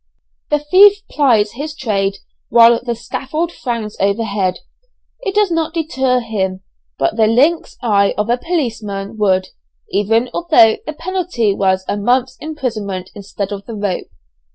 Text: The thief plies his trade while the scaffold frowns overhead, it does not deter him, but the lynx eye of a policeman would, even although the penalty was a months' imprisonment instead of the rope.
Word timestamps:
The 0.49 0.57
thief 0.57 1.03
plies 1.11 1.51
his 1.51 1.75
trade 1.75 2.15
while 2.49 2.81
the 2.83 2.95
scaffold 2.95 3.51
frowns 3.51 3.95
overhead, 3.99 4.57
it 5.19 5.35
does 5.35 5.51
not 5.51 5.75
deter 5.75 6.21
him, 6.21 6.61
but 6.97 7.17
the 7.17 7.27
lynx 7.27 7.77
eye 7.83 8.15
of 8.17 8.27
a 8.27 8.39
policeman 8.39 9.15
would, 9.19 9.49
even 9.91 10.31
although 10.33 10.77
the 10.87 10.93
penalty 10.93 11.53
was 11.53 11.85
a 11.87 11.97
months' 11.97 12.35
imprisonment 12.39 13.11
instead 13.13 13.51
of 13.51 13.67
the 13.67 13.75
rope. 13.75 14.07